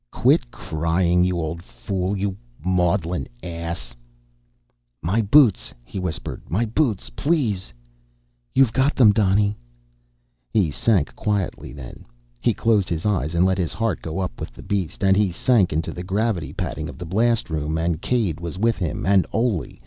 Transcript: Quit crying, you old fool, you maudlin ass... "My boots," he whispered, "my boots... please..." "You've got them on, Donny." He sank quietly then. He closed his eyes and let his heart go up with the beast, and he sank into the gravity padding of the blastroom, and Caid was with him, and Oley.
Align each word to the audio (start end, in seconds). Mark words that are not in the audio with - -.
Quit 0.09 0.49
crying, 0.49 1.23
you 1.23 1.37
old 1.39 1.61
fool, 1.61 2.17
you 2.17 2.35
maudlin 2.65 3.27
ass... 3.43 3.93
"My 5.03 5.21
boots," 5.21 5.75
he 5.85 5.99
whispered, 5.99 6.41
"my 6.49 6.65
boots... 6.65 7.11
please..." 7.11 7.71
"You've 8.55 8.73
got 8.73 8.95
them 8.95 9.09
on, 9.09 9.13
Donny." 9.13 9.57
He 10.49 10.71
sank 10.71 11.15
quietly 11.15 11.71
then. 11.71 12.05
He 12.39 12.51
closed 12.55 12.89
his 12.89 13.05
eyes 13.05 13.35
and 13.35 13.45
let 13.45 13.59
his 13.59 13.73
heart 13.73 14.01
go 14.01 14.17
up 14.17 14.39
with 14.39 14.53
the 14.53 14.63
beast, 14.63 15.03
and 15.03 15.15
he 15.15 15.31
sank 15.31 15.71
into 15.71 15.91
the 15.91 16.01
gravity 16.01 16.51
padding 16.51 16.89
of 16.89 16.97
the 16.97 17.05
blastroom, 17.05 17.77
and 17.77 18.01
Caid 18.01 18.39
was 18.39 18.57
with 18.57 18.77
him, 18.77 19.05
and 19.05 19.27
Oley. 19.31 19.79